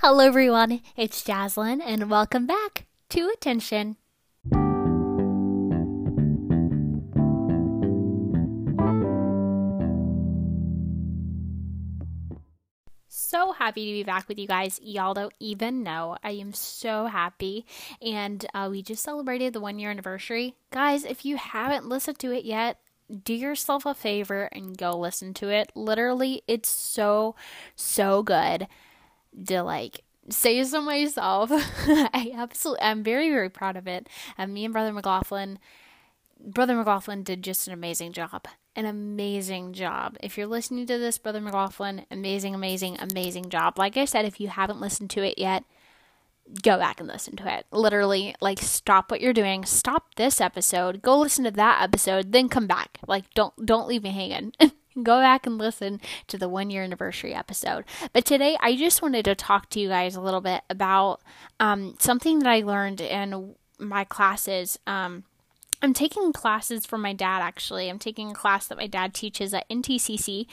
[0.00, 0.82] Hello, everyone.
[0.94, 3.96] It's Jazlyn, and welcome back to Attention.
[13.08, 14.78] So happy to be back with you guys.
[14.82, 16.18] Y'all don't even know.
[16.22, 17.64] I am so happy.
[18.02, 20.56] And uh, we just celebrated the one year anniversary.
[20.70, 22.78] Guys, if you haven't listened to it yet,
[23.24, 25.72] do yourself a favor and go listen to it.
[25.74, 27.34] Literally, it's so,
[27.74, 28.68] so good
[29.46, 31.50] to like say so myself.
[31.52, 34.08] I absolutely, I'm very, very proud of it.
[34.36, 35.58] And me and Brother McLaughlin,
[36.40, 38.46] Brother McLaughlin did just an amazing job.
[38.74, 40.16] An amazing job.
[40.22, 43.78] If you're listening to this, Brother McLaughlin, amazing, amazing, amazing job.
[43.78, 45.64] Like I said, if you haven't listened to it yet,
[46.62, 47.66] go back and listen to it.
[47.72, 52.48] Literally, like stop what you're doing, stop this episode, go listen to that episode, then
[52.48, 52.98] come back.
[53.06, 54.52] Like don't don't leave me hanging.
[55.02, 57.84] go back and listen to the one year anniversary episode.
[58.12, 61.20] But today, I just wanted to talk to you guys a little bit about
[61.60, 64.78] um, something that I learned in my classes.
[64.86, 65.24] Um,
[65.82, 67.88] I'm taking classes from my dad, actually.
[67.88, 70.46] I'm taking a class that my dad teaches at NTCC.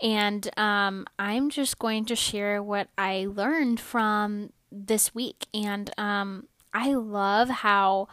[0.00, 5.46] And um, I'm just going to share what I learned from this week.
[5.54, 8.08] And um, I love how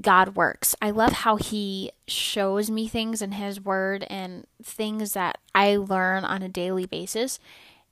[0.00, 0.74] God works.
[0.80, 6.24] I love how He shows me things in His Word and things that I learn
[6.24, 7.38] on a daily basis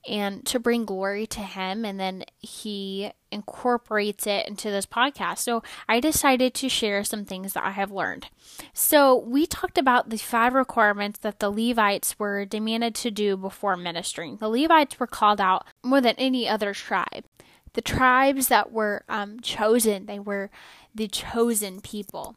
[0.08, 1.84] and to bring glory to Him.
[1.84, 5.38] And then He incorporates it into this podcast.
[5.38, 8.28] So I decided to share some things that I have learned.
[8.72, 13.76] So we talked about the five requirements that the Levites were demanded to do before
[13.76, 14.38] ministering.
[14.38, 17.24] The Levites were called out more than any other tribe.
[17.72, 20.50] The tribes that were um, chosen, they were
[20.94, 22.36] the chosen people.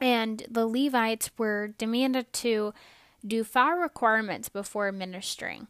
[0.00, 2.74] And the Levites were demanded to
[3.26, 5.66] do five requirements before ministering,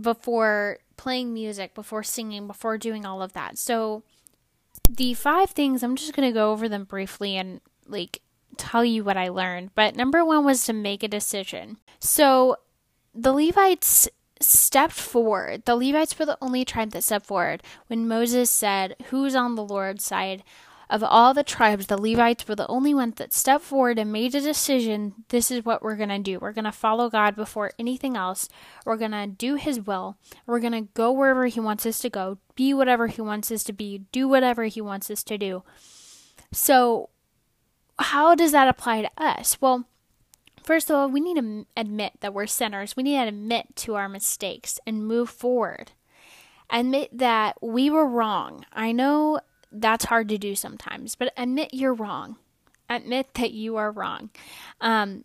[0.00, 3.58] before playing music, before singing, before doing all of that.
[3.58, 4.02] So,
[4.88, 8.20] the five things, I'm just going to go over them briefly and like
[8.56, 9.70] tell you what I learned.
[9.74, 11.78] But number one was to make a decision.
[11.98, 12.56] So,
[13.14, 14.08] the Levites
[14.40, 15.64] stepped forward.
[15.64, 19.64] The Levites were the only tribe that stepped forward when Moses said, Who's on the
[19.64, 20.42] Lord's side?
[20.88, 24.36] Of all the tribes, the Levites were the only ones that stepped forward and made
[24.36, 26.38] a decision this is what we're going to do.
[26.38, 28.48] We're going to follow God before anything else.
[28.84, 30.16] We're going to do His will.
[30.46, 33.64] We're going to go wherever He wants us to go, be whatever He wants us
[33.64, 35.64] to be, do whatever He wants us to do.
[36.52, 37.08] So,
[37.98, 39.60] how does that apply to us?
[39.60, 39.86] Well,
[40.66, 42.96] first of all, we need to admit that we're sinners.
[42.96, 45.92] We need to admit to our mistakes and move forward.
[46.68, 48.66] Admit that we were wrong.
[48.72, 49.40] I know
[49.70, 52.36] that's hard to do sometimes, but admit you're wrong.
[52.90, 54.30] Admit that you are wrong.
[54.80, 55.24] Um,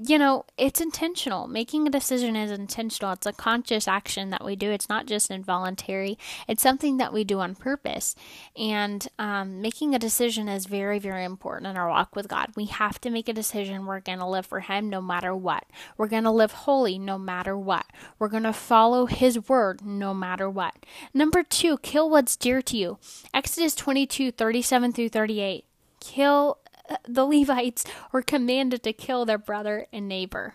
[0.00, 1.48] you know, it's intentional.
[1.48, 3.12] Making a decision is intentional.
[3.14, 4.70] It's a conscious action that we do.
[4.70, 6.16] It's not just involuntary.
[6.46, 8.14] It's something that we do on purpose.
[8.56, 12.50] And um, making a decision is very, very important in our walk with God.
[12.54, 13.86] We have to make a decision.
[13.86, 15.64] We're going to live for Him no matter what.
[15.96, 17.86] We're going to live holy no matter what.
[18.20, 20.86] We're going to follow His word no matter what.
[21.12, 22.98] Number two, kill what's dear to you.
[23.34, 25.64] Exodus 22 37 through 38.
[25.98, 26.58] Kill
[27.06, 30.54] the Levites were commanded to kill their brother and neighbor.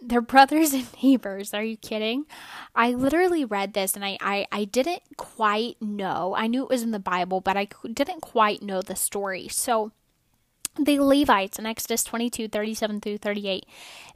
[0.00, 1.54] Their brothers and neighbors.
[1.54, 2.26] Are you kidding?
[2.74, 6.34] I literally read this and I, I, I didn't quite know.
[6.36, 9.48] I knew it was in the Bible, but I didn't quite know the story.
[9.48, 9.92] So,
[10.78, 13.66] the Levites in Exodus 22 37 through 38,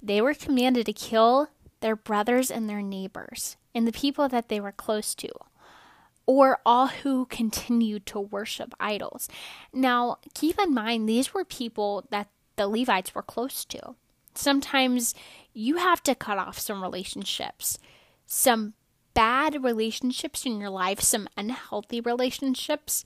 [0.00, 1.48] they were commanded to kill
[1.80, 5.28] their brothers and their neighbors and the people that they were close to
[6.26, 9.28] or all who continued to worship idols.
[9.72, 13.94] Now, keep in mind, these were people that the Levites were close to.
[14.34, 15.14] Sometimes
[15.52, 17.78] you have to cut off some relationships,
[18.26, 18.74] some
[19.12, 23.04] bad relationships in your life, some unhealthy relationships.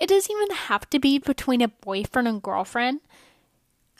[0.00, 3.00] It doesn't even have to be between a boyfriend and girlfriend.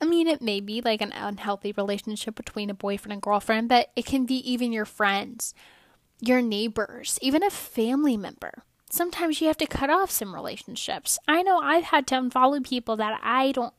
[0.00, 3.90] I mean, it may be like an unhealthy relationship between a boyfriend and girlfriend, but
[3.96, 5.54] it can be even your friends
[6.20, 8.64] your neighbors, even a family member.
[8.90, 11.18] Sometimes you have to cut off some relationships.
[11.28, 13.74] I know I've had to unfollow people that I don't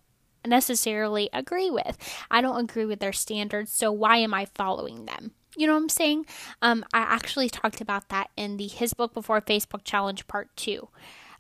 [0.45, 1.97] necessarily agree with.
[2.30, 5.31] I don't agree with their standards, so why am I following them?
[5.57, 6.25] You know what I'm saying?
[6.62, 10.88] Um, I actually talked about that in the His Book Before Facebook Challenge Part 2.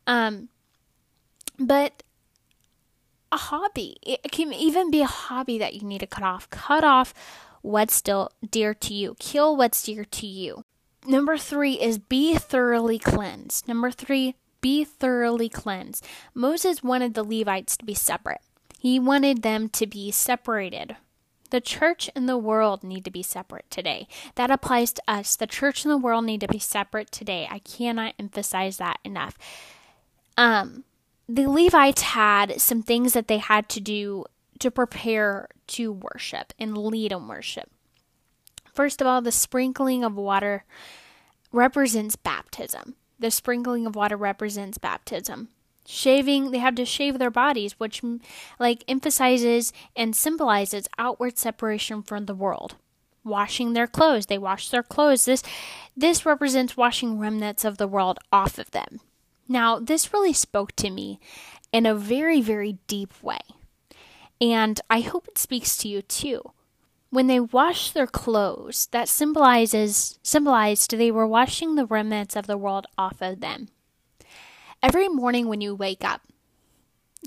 [0.07, 0.49] Um,
[1.59, 2.03] but
[3.31, 6.49] a hobby, it can even be a hobby that you need to cut off.
[6.49, 7.13] Cut off
[7.61, 10.63] what's still dear to you, kill what's dear to you.
[11.09, 13.67] Number three is be thoroughly cleansed.
[13.67, 16.05] Number three, be thoroughly cleansed.
[16.35, 18.41] Moses wanted the Levites to be separate,
[18.77, 20.95] he wanted them to be separated
[21.49, 24.07] The church and the world need to be separate today.
[24.35, 25.35] That applies to us.
[25.35, 27.47] The church and the world need to be separate today.
[27.49, 29.35] I cannot emphasize that enough.
[30.37, 30.83] Um,
[31.27, 34.25] the Levites had some things that they had to do
[34.59, 37.71] to prepare to worship and lead in worship.
[38.79, 40.63] First of all, the sprinkling of water
[41.51, 42.95] represents baptism.
[43.19, 45.49] The sprinkling of water represents baptism.
[45.85, 48.01] Shaving they have to shave their bodies which
[48.57, 52.77] like emphasizes and symbolizes outward separation from the world.
[53.25, 55.25] Washing their clothes they wash their clothes.
[55.25, 55.43] This
[55.97, 59.01] this represents washing remnants of the world off of them.
[59.49, 61.19] Now this really spoke to me
[61.73, 63.41] in a very very deep way.
[64.39, 66.53] And i hope it speaks to you too
[67.09, 72.57] when they washed their clothes that symbolizes symbolized they were washing the remnants of the
[72.57, 73.69] world off of them
[74.81, 76.21] Every morning when you wake up,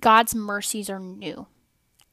[0.01, 1.49] God's mercies are new.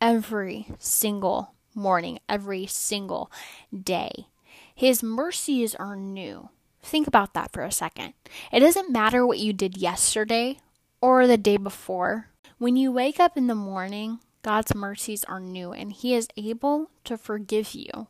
[0.01, 3.31] Every single morning, every single
[3.74, 4.27] day.
[4.75, 6.50] His mercies are new.
[6.83, 8.15] Think about that for a second.
[8.51, 10.60] It doesn't matter what you did yesterday
[11.00, 12.27] or the day before.
[12.57, 16.91] When you wake up in the morning, God's mercies are new and He is able
[17.03, 18.07] to forgive you.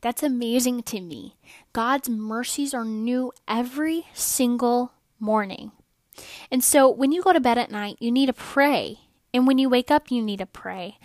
[0.00, 1.36] That's amazing to me.
[1.72, 5.72] God's mercies are new every single morning.
[6.50, 9.00] And so when you go to bed at night, you need to pray.
[9.32, 10.98] And when you wake up, you need to pray.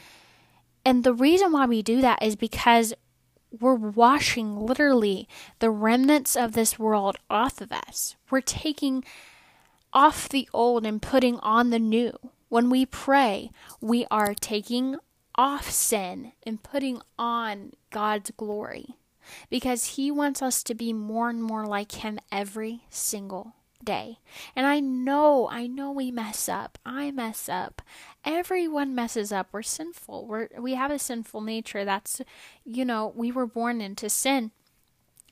[0.86, 2.94] And the reason why we do that is because
[3.60, 5.28] we're washing literally
[5.58, 8.16] the remnants of this world off of us.
[8.30, 9.04] We're taking
[9.92, 12.14] off the old and putting on the new.
[12.50, 14.98] When we pray, we are taking
[15.36, 18.96] off sin and putting on God's glory
[19.50, 23.54] because He wants us to be more and more like Him every single
[23.84, 24.18] day.
[24.56, 26.78] And I know, I know we mess up.
[26.86, 27.82] I mess up.
[28.26, 29.50] Everyone messes up.
[29.52, 30.26] We're sinful.
[30.28, 31.86] We're we have a sinful nature.
[31.86, 32.22] That's
[32.66, 34.52] you know, we were born into sin.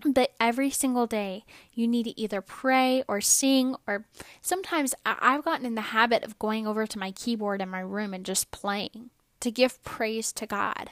[0.06, 4.06] But every single day, you need to either pray or sing, or
[4.42, 8.14] sometimes I've gotten in the habit of going over to my keyboard in my room
[8.14, 9.10] and just playing
[9.40, 10.92] to give praise to God.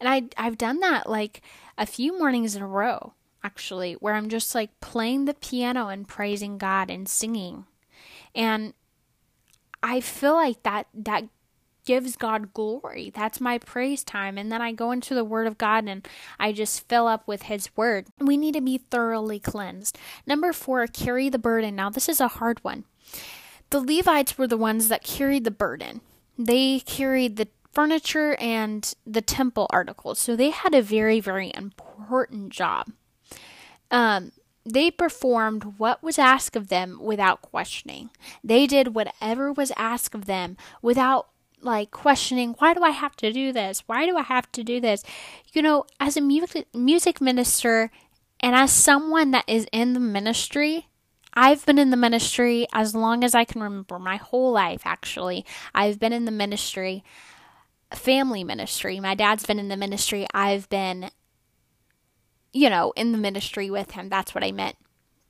[0.00, 1.42] And I, I've done that like
[1.76, 6.08] a few mornings in a row actually, where I'm just like playing the piano and
[6.08, 7.66] praising God and singing.
[8.34, 8.74] And
[9.82, 11.24] I feel like that that
[11.88, 13.10] gives God glory.
[13.14, 14.36] That's my praise time.
[14.36, 16.06] And then I go into the Word of God and
[16.38, 18.08] I just fill up with His Word.
[18.18, 19.96] We need to be thoroughly cleansed.
[20.26, 21.76] Number four, carry the burden.
[21.76, 22.84] Now, this is a hard one.
[23.70, 26.02] The Levites were the ones that carried the burden,
[26.36, 30.18] they carried the furniture and the temple articles.
[30.18, 32.92] So they had a very, very important job.
[33.90, 34.32] Um,
[34.66, 38.10] they performed what was asked of them without questioning.
[38.44, 41.28] They did whatever was asked of them without
[41.60, 43.82] like questioning why do I have to do this?
[43.86, 45.02] Why do I have to do this?
[45.52, 47.90] You know, as a music music minister
[48.40, 50.88] and as someone that is in the ministry,
[51.34, 55.44] I've been in the ministry as long as I can remember, my whole life actually.
[55.74, 57.04] I've been in the ministry,
[57.92, 59.00] family ministry.
[59.00, 60.26] My dad's been in the ministry.
[60.32, 61.10] I've been
[62.52, 64.08] you know, in the ministry with him.
[64.08, 64.76] That's what I meant.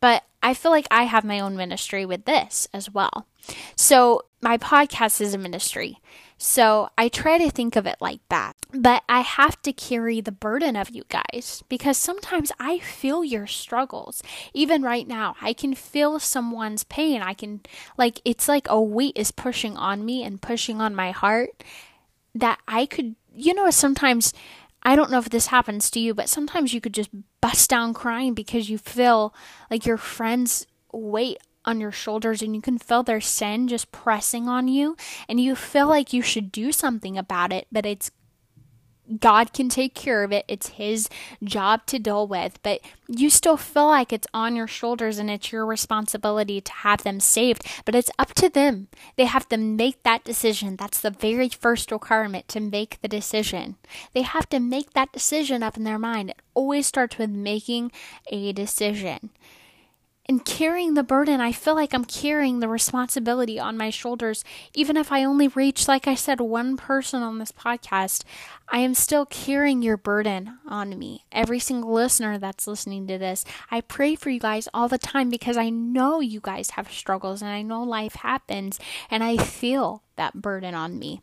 [0.00, 3.26] But I feel like I have my own ministry with this as well.
[3.74, 5.98] So my podcast is a ministry.
[6.36, 8.54] So I try to think of it like that.
[8.72, 13.46] But I have to carry the burden of you guys because sometimes I feel your
[13.46, 14.22] struggles.
[14.54, 17.22] Even right now, I can feel someone's pain.
[17.22, 17.62] I can,
[17.96, 21.64] like, it's like a weight is pushing on me and pushing on my heart
[22.34, 24.32] that I could, you know, sometimes
[24.82, 27.10] I don't know if this happens to you, but sometimes you could just
[27.40, 29.34] bust down crying because you feel
[29.70, 34.48] like your friends weight on your shoulders and you can feel their sin just pressing
[34.48, 34.96] on you
[35.28, 38.10] and you feel like you should do something about it, but it's
[39.20, 40.44] God can take care of it.
[40.48, 41.08] It's His
[41.42, 45.50] job to deal with, but you still feel like it's on your shoulders and it's
[45.50, 47.66] your responsibility to have them saved.
[47.86, 48.88] But it's up to them.
[49.16, 50.76] They have to make that decision.
[50.76, 53.76] That's the very first requirement to make the decision.
[54.12, 56.30] They have to make that decision up in their mind.
[56.30, 57.92] It always starts with making
[58.30, 59.30] a decision
[60.28, 64.44] and carrying the burden, I feel like I'm carrying the responsibility on my shoulders.
[64.74, 68.24] Even if I only reach, like I said, one person on this podcast,
[68.68, 71.24] I am still carrying your burden on me.
[71.32, 75.30] Every single listener that's listening to this, I pray for you guys all the time
[75.30, 78.78] because I know you guys have struggles and I know life happens
[79.10, 81.22] and I feel that burden on me.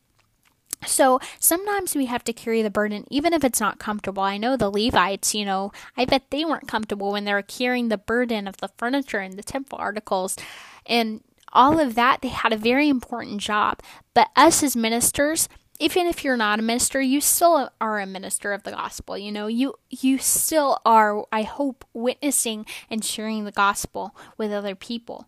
[0.86, 4.24] So sometimes we have to carry the burden, even if it's not comfortable.
[4.24, 7.90] I know the Levites, you know, I bet they weren't comfortable when they were carrying
[7.90, 10.36] the burden of the furniture and the temple articles
[10.86, 11.22] and
[11.54, 12.22] all of that.
[12.22, 13.82] They had a very important job.
[14.14, 18.54] But us as ministers, even if you're not a minister, you still are a minister
[18.54, 19.18] of the gospel.
[19.18, 24.76] You know, you you still are, I hope, witnessing and sharing the gospel with other
[24.76, 25.28] people.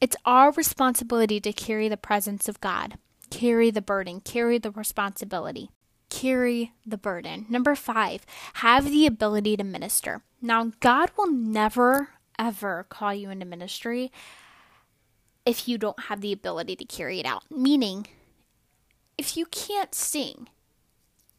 [0.00, 2.98] It's our responsibility to carry the presence of God,
[3.34, 5.68] carry the burden, carry the responsibility,
[6.08, 7.46] carry the burden.
[7.48, 8.24] Number five,
[8.54, 10.22] have the ability to minister.
[10.40, 14.12] Now, God will never, ever call you into ministry
[15.44, 17.42] if you don't have the ability to carry it out.
[17.50, 18.06] Meaning,
[19.18, 20.48] if you can't sing,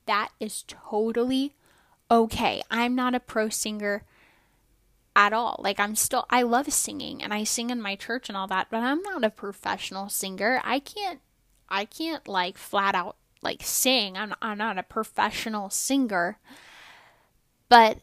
[0.05, 1.55] that is totally
[2.11, 2.61] okay.
[2.69, 4.03] I'm not a pro singer
[5.15, 5.61] at all.
[5.63, 8.67] Like I'm still I love singing and I sing in my church and all that,
[8.69, 10.61] but I'm not a professional singer.
[10.63, 11.21] I can't
[11.69, 14.17] I can't like flat out like sing.
[14.17, 16.39] I'm I'm not a professional singer.
[17.69, 17.99] But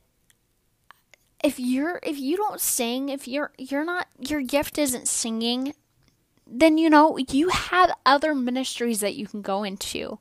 [1.43, 5.75] if you're if you don't sing, if you're you're not your gift isn't singing,
[6.47, 10.19] then you know you have other ministries that you can go into.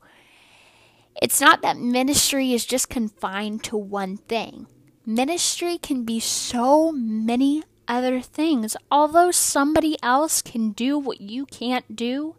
[1.20, 4.66] It's not that ministry is just confined to one thing.
[5.04, 8.76] Ministry can be so many other things.
[8.90, 12.36] Although somebody else can do what you can't do,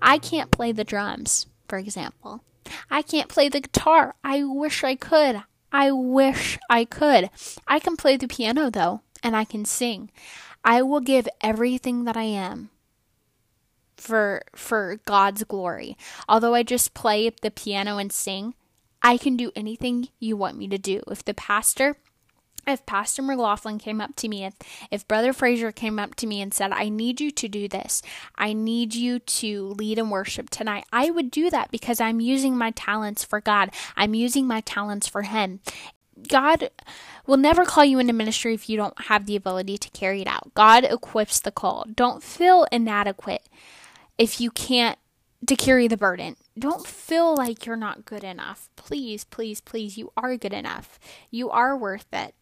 [0.00, 2.42] I can't play the drums, for example.
[2.90, 4.14] I can't play the guitar.
[4.24, 5.42] I wish I could.
[5.72, 7.30] I wish I could.
[7.66, 10.10] I can play the piano though, and I can sing.
[10.64, 12.70] I will give everything that I am
[13.96, 15.96] for for God's glory.
[16.28, 18.54] Although I just play the piano and sing,
[19.02, 21.02] I can do anything you want me to do.
[21.08, 21.96] If the pastor
[22.66, 24.54] if Pastor McLaughlin came up to me, if,
[24.90, 28.02] if Brother Fraser came up to me and said, I need you to do this,
[28.36, 32.56] I need you to lead and worship tonight, I would do that because I'm using
[32.56, 33.70] my talents for God.
[33.96, 35.60] I'm using my talents for Him.
[36.28, 36.70] God
[37.26, 40.26] will never call you into ministry if you don't have the ability to carry it
[40.26, 40.54] out.
[40.54, 41.86] God equips the call.
[41.94, 43.48] Don't feel inadequate
[44.16, 44.98] if you can't
[45.46, 46.36] to carry the burden.
[46.58, 48.70] Don't feel like you're not good enough.
[48.76, 50.98] Please, please, please, you are good enough.
[51.30, 52.34] You are worth it.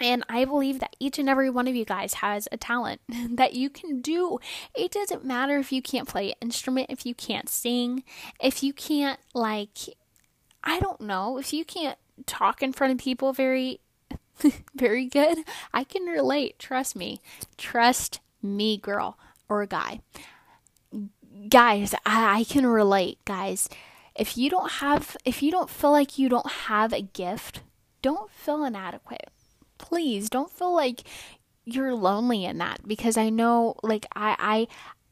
[0.00, 3.54] And I believe that each and every one of you guys has a talent that
[3.54, 4.38] you can do.
[4.74, 8.02] It doesn't matter if you can't play an instrument, if you can't sing,
[8.42, 9.78] if you can't, like,
[10.64, 13.80] I don't know, if you can't talk in front of people very,
[14.74, 15.38] very good.
[15.72, 16.58] I can relate.
[16.58, 17.20] Trust me.
[17.56, 19.18] Trust me, girl
[19.48, 20.00] or guy.
[21.48, 23.68] Guys, I, I can relate, guys.
[24.14, 27.62] If you don't have, if you don't feel like you don't have a gift,
[28.02, 29.31] don't feel inadequate
[29.82, 31.02] please don't feel like
[31.64, 34.68] you're lonely in that because I know like I I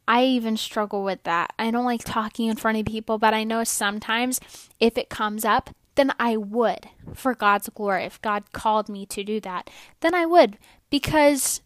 [0.08, 1.52] I even struggle with that.
[1.58, 4.40] I don't like talking in front of people, but I know sometimes
[4.80, 8.04] if it comes up, then I would for God's glory.
[8.04, 9.68] If God called me to do that,
[10.00, 10.58] then I would
[10.88, 11.60] because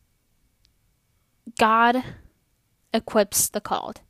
[1.58, 2.02] God
[2.92, 4.00] equips the called.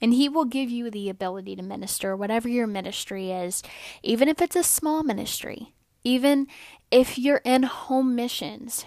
[0.00, 3.62] And He will give you the ability to minister, whatever your ministry is,
[4.02, 5.72] even if it's a small ministry.
[6.04, 6.48] Even
[6.92, 8.84] if you're in home missions,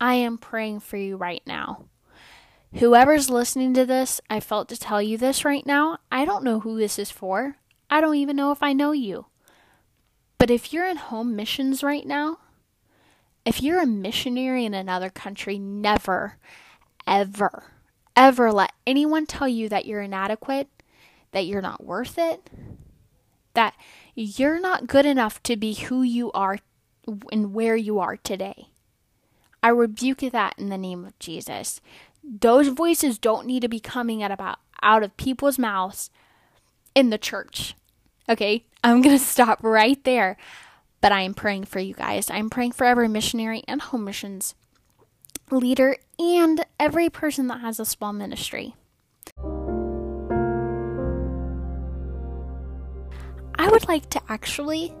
[0.00, 1.86] I am praying for you right now.
[2.74, 5.98] Whoever's listening to this, I felt to tell you this right now.
[6.12, 7.56] I don't know who this is for.
[7.90, 9.26] I don't even know if I know you.
[10.38, 12.38] But if you're in home missions right now,
[13.44, 16.36] if you're a missionary in another country, never,
[17.08, 17.64] ever,
[18.14, 20.68] ever let anyone tell you that you're inadequate,
[21.32, 22.50] that you're not worth it,
[23.54, 23.74] that
[24.14, 26.58] you're not good enough to be who you are
[27.32, 28.68] and where you are today.
[29.62, 31.80] I rebuke that in the name of Jesus.
[32.22, 36.10] Those voices don't need to be coming out about out of people's mouths
[36.94, 37.74] in the church.
[38.28, 38.64] Okay?
[38.84, 40.36] I'm going to stop right there.
[41.00, 42.28] But I am praying for you guys.
[42.28, 44.54] I'm praying for every missionary and home missions
[45.50, 48.74] leader and every person that has a small ministry.
[53.60, 54.94] I would like to actually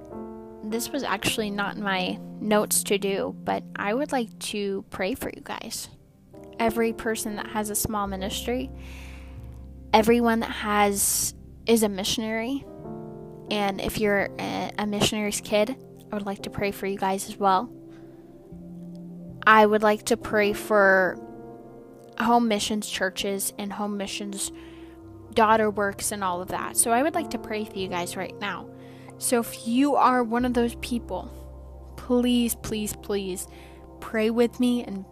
[0.70, 5.14] this was actually not in my notes to do, but I would like to pray
[5.14, 5.88] for you guys.
[6.58, 8.70] Every person that has a small ministry,
[9.92, 11.34] everyone that has
[11.66, 12.64] is a missionary,
[13.50, 15.76] and if you're a, a missionary's kid,
[16.10, 17.70] I would like to pray for you guys as well.
[19.46, 21.18] I would like to pray for
[22.18, 24.52] home missions churches and home missions
[25.34, 26.76] daughter works and all of that.
[26.76, 28.68] So I would like to pray for you guys right now.
[29.18, 31.30] So if you are one of those people,
[31.96, 33.48] please, please, please
[34.00, 34.84] pray with me.
[34.84, 35.04] And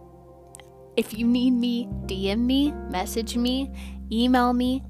[0.95, 3.71] if you need me, DM me, message me,
[4.11, 4.83] email me.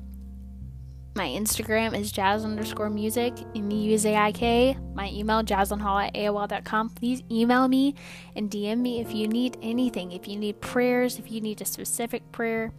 [1.16, 4.78] My Instagram is jazz underscore music, M U Z I K.
[4.94, 6.92] My email, jazzlandhall at AOL.com.
[6.92, 7.96] Please email me
[8.36, 10.12] and DM me if you need anything.
[10.12, 12.72] If you need prayers, if you need a specific prayer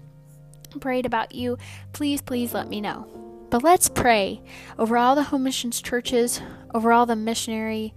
[0.80, 1.58] prayed about you,
[1.92, 3.27] please, please let me know.
[3.50, 4.42] But let's pray
[4.78, 6.40] over all the home missions churches,
[6.74, 7.92] over all the missionaries,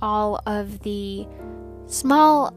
[0.00, 1.26] all of the
[1.86, 2.54] small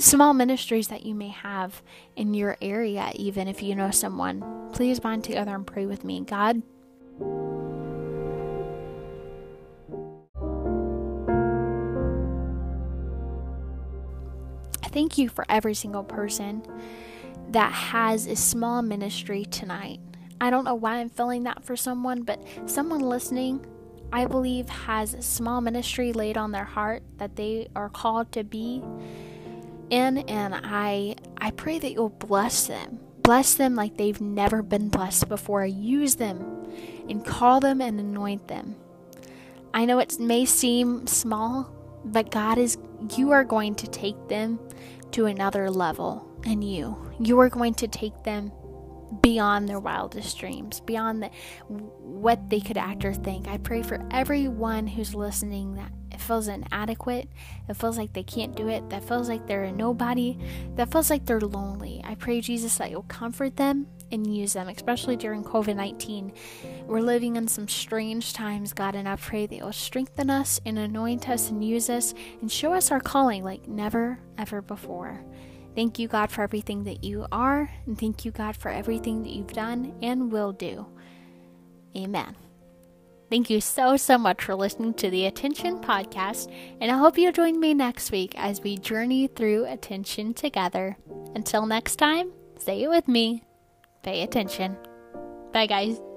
[0.00, 1.82] small ministries that you may have
[2.14, 4.44] in your area even if you know someone.
[4.74, 6.20] Please bind together and pray with me.
[6.20, 6.62] God.
[14.90, 16.62] Thank you for every single person
[17.50, 20.00] that has a small ministry tonight
[20.40, 23.66] I don't know why I'm feeling that for someone, but someone listening,
[24.12, 28.82] I believe, has small ministry laid on their heart that they are called to be
[29.90, 33.00] in, and I I pray that you'll bless them.
[33.22, 35.66] Bless them like they've never been blessed before.
[35.66, 36.66] Use them
[37.08, 38.76] and call them and anoint them.
[39.74, 41.70] I know it may seem small,
[42.04, 42.78] but God is
[43.16, 44.58] you are going to take them
[45.12, 46.96] to another level in you.
[47.18, 48.52] You are going to take them
[49.20, 51.30] beyond their wildest dreams, beyond the,
[51.68, 53.48] what they could act or think.
[53.48, 57.28] I pray for everyone who's listening that it feels inadequate,
[57.68, 60.38] it feels like they can't do it, that feels like they're a nobody,
[60.76, 62.00] that feels like they're lonely.
[62.04, 66.32] I pray, Jesus, that you'll comfort them and use them, especially during COVID 19.
[66.86, 70.78] We're living in some strange times, God, and I pray that you'll strengthen us and
[70.78, 75.22] anoint us and use us and show us our calling like never, ever before.
[75.74, 79.30] Thank you, God, for everything that you are, and thank you, God, for everything that
[79.30, 80.86] you've done and will do.
[81.96, 82.34] Amen.
[83.30, 87.32] Thank you so, so much for listening to the Attention Podcast, and I hope you'll
[87.32, 90.96] join me next week as we journey through attention together.
[91.34, 93.44] Until next time, say it with me
[94.02, 94.76] pay attention.
[95.52, 96.07] Bye, guys.